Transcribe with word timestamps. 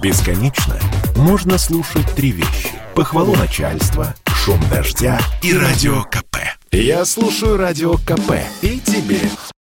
Бесконечно 0.00 0.78
можно 1.16 1.58
слушать 1.58 2.06
три 2.14 2.30
вещи. 2.30 2.70
Похвалу 2.94 3.34
начальства, 3.34 4.14
шум 4.28 4.60
дождя 4.70 5.18
и 5.42 5.52
радио 5.52 6.04
КП. 6.04 6.36
Я 6.70 7.04
слушаю 7.04 7.56
радио 7.56 7.94
КП 7.94 8.34
и 8.62 8.78
тебе 8.78 9.18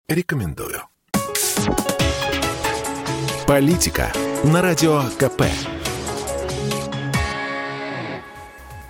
рекомендую. 0.07 0.81
Политика 3.47 4.11
на 4.43 4.61
радио 4.61 5.01
КП. 5.17 5.45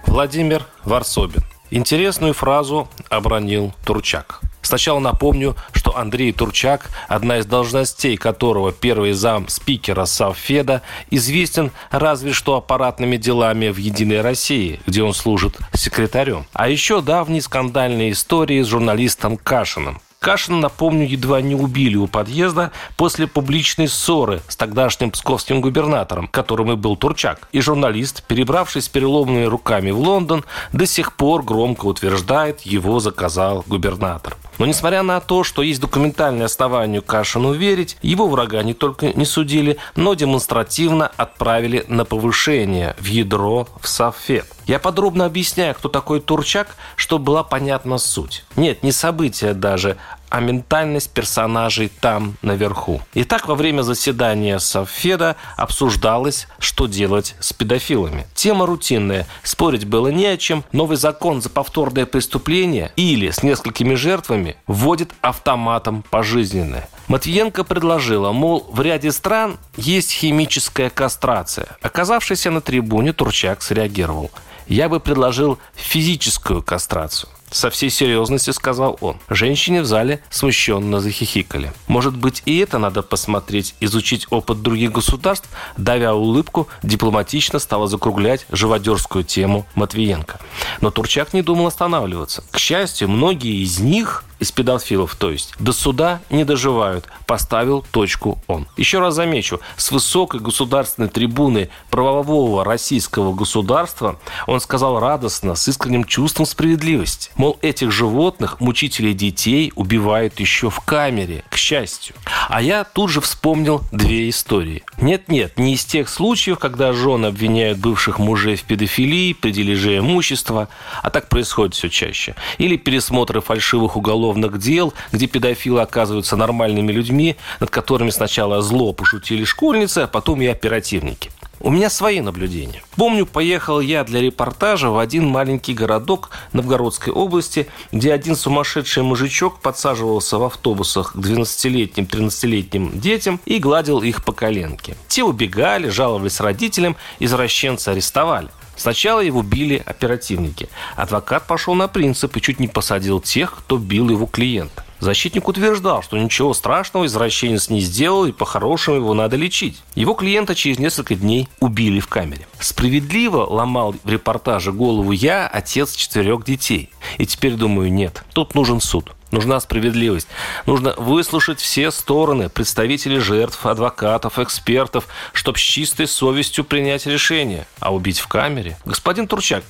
Владимир 0.07 0.65
Варсобин. 0.83 1.43
Интересную 1.71 2.33
фразу 2.33 2.89
обронил 3.09 3.73
Турчак. 3.85 4.41
Сначала 4.61 4.99
напомню, 4.99 5.55
что 5.89 5.97
Андрей 5.97 6.31
Турчак, 6.33 6.89
одна 7.07 7.39
из 7.39 7.45
должностей 7.45 8.15
которого 8.15 8.71
первый 8.71 9.13
зам 9.13 9.47
спикера 9.47 10.05
Совфеда, 10.05 10.81
известен 11.09 11.71
разве 11.89 12.31
что 12.33 12.55
аппаратными 12.55 13.17
делами 13.17 13.69
в 13.69 13.77
«Единой 13.77 14.21
России», 14.21 14.79
где 14.85 15.01
он 15.01 15.13
служит 15.13 15.57
секретарем. 15.73 16.45
А 16.53 16.69
еще 16.69 17.01
давние 17.01 17.41
скандальные 17.41 18.11
истории 18.11 18.61
с 18.61 18.67
журналистом 18.67 19.37
Кашиным. 19.37 19.99
Кашина, 20.19 20.59
напомню, 20.59 21.07
едва 21.07 21.41
не 21.41 21.55
убили 21.55 21.95
у 21.95 22.05
подъезда 22.05 22.71
после 22.97 23.25
публичной 23.25 23.87
ссоры 23.87 24.41
с 24.49 24.55
тогдашним 24.57 25.11
псковским 25.11 25.61
губернатором, 25.61 26.27
которым 26.27 26.71
и 26.73 26.75
был 26.75 26.97
Турчак. 26.97 27.47
И 27.53 27.61
журналист, 27.61 28.23
перебравшись 28.23 28.89
переломными 28.89 29.45
руками 29.45 29.91
в 29.91 29.99
Лондон, 29.99 30.43
до 30.73 30.85
сих 30.85 31.13
пор 31.13 31.43
громко 31.43 31.85
утверждает, 31.85 32.61
его 32.61 32.99
заказал 32.99 33.63
губернатор. 33.65 34.35
Но 34.59 34.65
несмотря 34.65 35.01
на 35.03 35.19
то, 35.21 35.43
что 35.43 35.63
есть 35.63 35.81
документальное 35.81 36.45
основание 36.45 37.01
Кашину 37.01 37.53
верить, 37.53 37.97
его 38.01 38.27
врага 38.27 38.61
не 38.61 38.73
только 38.73 39.13
не 39.13 39.25
судили, 39.25 39.77
но 39.95 40.13
демонстративно 40.13 41.07
отправили 41.07 41.85
на 41.87 42.05
повышение 42.05 42.95
в 42.99 43.05
ядро 43.05 43.67
в 43.81 43.87
Софет. 43.87 44.45
Я 44.67 44.77
подробно 44.77 45.25
объясняю, 45.25 45.73
кто 45.73 45.89
такой 45.89 46.19
Турчак, 46.19 46.75
чтобы 46.95 47.25
была 47.25 47.43
понятна 47.43 47.97
суть. 47.97 48.43
Нет, 48.55 48.83
не 48.83 48.91
события 48.91 49.53
даже, 49.53 49.97
а 50.29 50.39
ментальность 50.39 51.11
персонажей 51.11 51.91
там, 51.99 52.35
наверху. 52.41 53.01
Итак, 53.13 53.47
во 53.47 53.55
время 53.55 53.81
заседания 53.81 54.59
Совфеда 54.59 55.35
обсуждалось, 55.57 56.47
что 56.59 56.87
делать 56.87 57.35
с 57.39 57.53
педофилами. 57.53 58.27
Тема 58.33 58.65
рутинная. 58.65 59.27
Спорить 59.43 59.85
было 59.85 60.07
не 60.09 60.25
о 60.25 60.37
чем. 60.37 60.63
Новый 60.71 60.97
закон 60.97 61.41
за 61.41 61.49
повторное 61.49 62.05
преступление 62.05 62.91
или 62.95 63.29
с 63.29 63.43
несколькими 63.43 63.95
жертвами 63.95 64.55
вводит 64.67 65.11
автоматом 65.21 66.03
пожизненное. 66.09 66.87
Матвиенко 67.07 67.63
предложила, 67.63 68.31
мол, 68.31 68.67
в 68.71 68.81
ряде 68.81 69.11
стран 69.11 69.57
есть 69.77 70.11
химическая 70.11 70.89
кастрация. 70.89 71.67
Оказавшийся 71.81 72.51
на 72.51 72.61
трибуне, 72.61 73.13
Турчак 73.13 73.61
среагировал. 73.61 74.31
Я 74.67 74.87
бы 74.87 74.99
предложил 74.99 75.57
физическую 75.73 76.61
кастрацию. 76.61 77.29
Со 77.51 77.69
всей 77.69 77.89
серьезностью 77.89 78.53
сказал 78.53 78.97
он. 79.01 79.17
Женщины 79.29 79.81
в 79.81 79.85
зале 79.85 80.21
смущенно 80.29 80.99
захихикали. 80.99 81.73
Может 81.87 82.15
быть, 82.15 82.43
и 82.45 82.57
это 82.59 82.77
надо 82.77 83.01
посмотреть, 83.01 83.75
изучить 83.79 84.27
опыт 84.29 84.61
других 84.61 84.91
государств, 84.91 85.49
давя 85.77 86.13
улыбку, 86.13 86.67
дипломатично 86.83 87.59
стала 87.59 87.87
закруглять 87.87 88.45
живодерскую 88.51 89.23
тему 89.23 89.65
Матвиенко. 89.75 90.39
Но 90.81 90.91
Турчак 90.91 91.33
не 91.33 91.41
думал 91.41 91.67
останавливаться. 91.67 92.43
К 92.51 92.59
счастью, 92.59 93.09
многие 93.09 93.63
из 93.63 93.79
них 93.79 94.23
из 94.39 94.51
педофилов, 94.51 95.15
то 95.15 95.31
есть, 95.31 95.53
до 95.59 95.73
суда 95.73 96.21
не 96.29 96.45
доживают, 96.45 97.05
поставил 97.25 97.85
точку 97.91 98.41
он. 98.47 98.67
Еще 98.77 98.99
раз 98.99 99.15
замечу, 99.15 99.59
с 99.75 99.91
высокой 99.91 100.39
государственной 100.39 101.09
трибуны 101.09 101.69
правового 101.89 102.63
российского 102.63 103.33
государства 103.33 104.19
он 104.47 104.61
сказал 104.61 104.99
радостно, 104.99 105.55
с 105.55 105.67
искренним 105.67 106.05
чувством 106.05 106.45
справедливости. 106.45 107.31
Мол, 107.35 107.57
этих 107.61 107.91
животных, 107.91 108.59
мучителей 108.61 109.13
детей, 109.13 109.73
убивают 109.75 110.39
еще 110.39 110.69
в 110.69 110.79
камере, 110.79 111.43
к 111.49 111.57
счастью. 111.57 112.15
А 112.47 112.61
я 112.61 112.83
тут 112.83 113.09
же 113.09 113.21
вспомнил 113.21 113.81
две 113.91 114.29
истории. 114.29 114.83
Нет-нет, 114.99 115.57
не 115.57 115.73
из 115.73 115.83
тех 115.83 116.07
случаев, 116.07 116.59
когда 116.59 116.93
жены 116.93 117.27
обвиняют 117.27 117.79
бывших 117.79 118.19
мужей 118.19 118.55
в 118.55 118.63
педофилии, 118.63 119.33
при 119.33 119.51
дележе 119.51 119.97
имущества, 119.97 120.69
а 121.03 121.09
так 121.09 121.27
происходит 121.29 121.75
все 121.75 121.89
чаще. 121.89 122.35
Или 122.57 122.77
пересмотры 122.77 123.41
фальшивых 123.41 123.97
уголовных 123.97 124.28
уголовных 124.29 124.59
дел, 124.59 124.93
где 125.11 125.27
педофилы 125.27 125.81
оказываются 125.81 126.35
нормальными 126.35 126.91
людьми, 126.91 127.35
над 127.59 127.69
которыми 127.69 128.11
сначала 128.11 128.61
зло 128.61 128.93
пошутили 128.93 129.43
школьницы, 129.43 129.99
а 129.99 130.07
потом 130.07 130.41
и 130.41 130.47
оперативники. 130.47 131.31
У 131.61 131.69
меня 131.71 131.89
свои 131.89 132.21
наблюдения. 132.21 132.81
Помню, 132.95 133.25
поехал 133.25 133.81
я 133.81 134.05
для 134.05 134.21
репортажа 134.21 134.89
в 134.91 134.97
один 134.97 135.27
маленький 135.27 135.73
городок 135.73 136.29
Новгородской 136.53 137.11
области, 137.11 137.67
где 137.91 138.13
один 138.13 138.37
сумасшедший 138.37 139.03
мужичок 139.03 139.59
подсаживался 139.59 140.37
в 140.37 140.43
автобусах 140.43 141.11
к 141.11 141.17
12-летним, 141.17 142.05
13-летним 142.05 142.97
детям 142.97 143.41
и 143.45 143.59
гладил 143.59 144.01
их 144.01 144.23
по 144.23 144.31
коленке. 144.31 144.95
Те 145.09 145.23
убегали, 145.23 145.89
жаловались 145.89 146.39
родителям, 146.39 146.95
извращенца 147.19 147.91
арестовали. 147.91 148.47
Сначала 148.79 149.19
его 149.19 149.41
били 149.41 149.83
оперативники. 149.85 150.69
Адвокат 150.95 151.45
пошел 151.45 151.75
на 151.75 151.89
принцип 151.89 152.37
и 152.37 152.41
чуть 152.41 152.61
не 152.61 152.69
посадил 152.69 153.19
тех, 153.19 153.57
кто 153.57 153.77
бил 153.77 154.09
его 154.09 154.25
клиента. 154.25 154.85
Защитник 154.99 155.49
утверждал, 155.49 156.01
что 156.01 156.17
ничего 156.17 156.53
страшного 156.53 157.05
извращенец 157.05 157.69
не 157.69 157.81
сделал 157.81 158.25
и 158.25 158.31
по-хорошему 158.31 158.95
его 158.95 159.13
надо 159.13 159.35
лечить. 159.35 159.81
Его 159.95 160.13
клиента 160.13 160.55
через 160.55 160.79
несколько 160.79 161.15
дней 161.15 161.49
убили 161.59 161.99
в 161.99 162.07
камере. 162.07 162.47
Справедливо 162.59 163.45
ломал 163.45 163.95
в 164.01 164.09
репортаже 164.09 164.71
голову 164.71 165.11
я, 165.11 165.45
отец 165.47 165.93
четырех 165.93 166.45
детей. 166.45 166.89
И 167.17 167.25
теперь 167.25 167.55
думаю, 167.55 167.91
нет, 167.91 168.23
тут 168.33 168.55
нужен 168.55 168.79
суд. 168.79 169.11
Нужна 169.31 169.59
справедливость. 169.59 170.27
Нужно 170.65 170.93
выслушать 170.97 171.59
все 171.59 171.91
стороны, 171.91 172.49
представителей 172.49 173.19
жертв, 173.19 173.65
адвокатов, 173.65 174.39
экспертов, 174.39 175.07
чтобы 175.33 175.57
с 175.59 175.61
чистой 175.61 176.07
совестью 176.07 176.63
принять 176.63 177.05
решение. 177.05 177.67
А 177.79 177.93
убить 177.93 178.19
в 178.19 178.27
камере? 178.27 178.77
Господин 178.85 179.27
Турчак, 179.27 179.63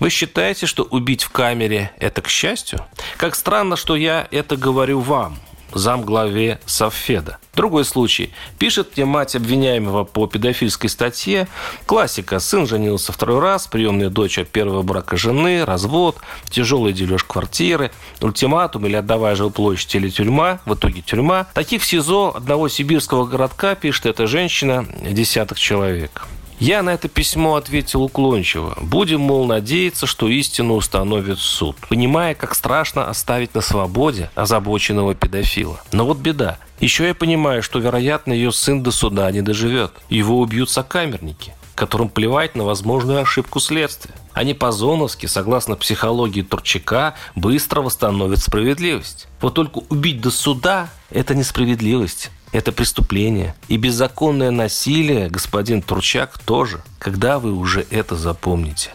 вы 0.00 0.10
считаете, 0.10 0.66
что 0.66 0.82
убить 0.84 1.22
в 1.22 1.30
камере– 1.30 1.92
это 1.98 2.22
к 2.22 2.28
счастью? 2.28 2.84
Как 3.16 3.34
странно, 3.34 3.76
что 3.76 3.94
я 3.94 4.26
это 4.30 4.56
говорю 4.56 5.00
вам– 5.00 5.38
замглаве 5.78 6.60
Совфеда. 6.66 7.38
Другой 7.54 7.84
случай. 7.84 8.32
Пишет 8.58 8.96
мне 8.96 9.04
мать 9.04 9.36
обвиняемого 9.36 10.04
по 10.04 10.26
педофильской 10.26 10.90
статье. 10.90 11.46
Классика. 11.86 12.40
Сын 12.40 12.66
женился 12.66 13.12
второй 13.12 13.40
раз, 13.40 13.66
приемная 13.66 14.10
дочь 14.10 14.38
от 14.38 14.48
первого 14.48 14.82
брака 14.82 15.16
жены, 15.16 15.64
развод, 15.64 16.18
тяжелый 16.50 16.92
дележ 16.92 17.24
квартиры, 17.24 17.92
ультиматум 18.20 18.86
или 18.86 18.96
отдавая 18.96 19.36
жилплощадь 19.36 19.94
или 19.94 20.08
тюрьма. 20.08 20.60
В 20.64 20.74
итоге 20.74 21.02
тюрьма. 21.02 21.46
Таких 21.54 21.82
в 21.82 21.86
СИЗО 21.86 22.34
одного 22.36 22.68
сибирского 22.68 23.24
городка, 23.24 23.74
пишет 23.74 24.06
эта 24.06 24.26
женщина, 24.26 24.86
десяток 25.10 25.58
человек. 25.58 26.26
Я 26.58 26.82
на 26.82 26.90
это 26.90 27.08
письмо 27.08 27.56
ответил 27.56 28.02
уклончиво. 28.02 28.76
Будем, 28.80 29.20
мол, 29.20 29.46
надеяться, 29.46 30.06
что 30.06 30.28
истину 30.28 30.74
установит 30.74 31.38
суд, 31.38 31.76
понимая, 31.88 32.34
как 32.34 32.54
страшно 32.54 33.08
оставить 33.08 33.54
на 33.54 33.60
свободе 33.60 34.30
озабоченного 34.34 35.14
педофила. 35.14 35.80
Но 35.92 36.06
вот 36.06 36.18
беда. 36.18 36.58
Еще 36.80 37.08
я 37.08 37.14
понимаю, 37.14 37.62
что, 37.62 37.78
вероятно, 37.78 38.32
ее 38.32 38.52
сын 38.52 38.82
до 38.82 38.90
суда 38.90 39.30
не 39.30 39.42
доживет. 39.42 39.92
Его 40.08 40.40
убьют 40.40 40.70
сокамерники 40.70 41.54
которым 41.74 42.08
плевать 42.08 42.54
на 42.54 42.64
возможную 42.64 43.20
ошибку 43.20 43.60
следствия. 43.60 44.14
Они 44.32 44.54
по-зоновски, 44.54 45.26
согласно 45.26 45.76
психологии 45.76 46.42
Турчака, 46.42 47.14
быстро 47.34 47.82
восстановят 47.82 48.38
справедливость. 48.38 49.26
Вот 49.40 49.54
только 49.54 49.78
убить 49.88 50.20
до 50.20 50.30
суда– 50.30 50.88
это 51.10 51.34
несправедливость. 51.34 52.30
Это 52.54 52.70
преступление. 52.70 53.56
И 53.66 53.76
беззаконное 53.76 54.52
насилие, 54.52 55.28
господин 55.28 55.82
Турчак, 55.82 56.38
тоже. 56.38 56.80
Когда 57.00 57.40
вы 57.40 57.52
уже 57.52 57.84
это 57.90 58.14
запомните? 58.14 58.92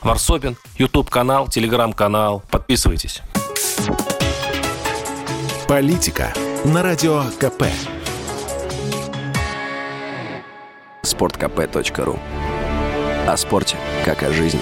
Варсобин, 0.00 0.56
YouTube-канал, 0.78 1.48
Telegram-канал. 1.48 2.44
Подписывайтесь. 2.52 3.22
Политика 5.66 6.32
на 6.64 6.84
Радио 6.84 7.24
КП. 7.40 7.64
Спорткп.ру 11.02 12.16
О 13.26 13.36
спорте, 13.36 13.76
как 14.04 14.22
о 14.22 14.32
жизни. 14.32 14.60